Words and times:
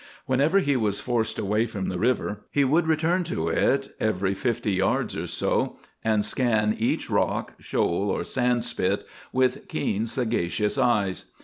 Whenever 0.25 0.57
he 0.57 0.75
was 0.75 0.99
forced 0.99 1.37
away 1.37 1.67
from 1.67 1.87
the 1.87 1.99
river, 1.99 2.41
he 2.49 2.63
would 2.63 2.87
return 2.87 3.23
to 3.23 3.49
it 3.49 3.59
at 3.59 3.89
every 4.07 4.33
fifty 4.33 4.71
yards 4.71 5.15
or 5.15 5.27
so, 5.27 5.77
and 6.03 6.25
scan 6.25 6.75
each 6.79 7.07
rock, 7.07 7.53
shoal 7.59 8.09
or 8.09 8.23
sand 8.23 8.63
spit 8.63 9.05
with 9.31 9.67
keen, 9.67 10.07
sagacious 10.07 10.79
eyes. 10.79 11.25